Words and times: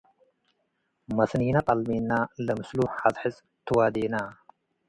መስኒነ 1.17 1.57
ጠልሜ’ነ- 1.67 2.11
ለምስሉ 2.45 2.79
ሐጽሕጽ 2.99 3.35
ትዋዴና 3.65 4.15